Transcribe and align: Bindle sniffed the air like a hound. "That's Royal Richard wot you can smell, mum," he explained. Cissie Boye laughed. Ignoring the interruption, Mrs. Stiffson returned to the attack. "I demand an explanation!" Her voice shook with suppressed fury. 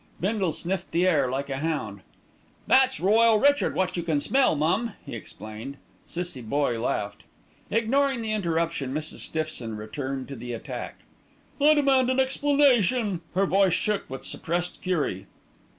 Bindle 0.19 0.51
sniffed 0.51 0.89
the 0.89 1.05
air 1.07 1.29
like 1.29 1.47
a 1.51 1.57
hound. 1.59 1.99
"That's 2.65 2.99
Royal 2.99 3.37
Richard 3.39 3.75
wot 3.75 3.95
you 3.95 4.01
can 4.01 4.19
smell, 4.19 4.55
mum," 4.55 4.93
he 5.05 5.13
explained. 5.15 5.77
Cissie 6.07 6.41
Boye 6.41 6.79
laughed. 6.79 7.21
Ignoring 7.69 8.23
the 8.23 8.31
interruption, 8.31 8.95
Mrs. 8.95 9.19
Stiffson 9.19 9.77
returned 9.77 10.27
to 10.29 10.35
the 10.35 10.53
attack. 10.53 11.01
"I 11.61 11.75
demand 11.75 12.09
an 12.09 12.19
explanation!" 12.19 13.21
Her 13.35 13.45
voice 13.45 13.73
shook 13.73 14.09
with 14.09 14.25
suppressed 14.25 14.81
fury. 14.81 15.27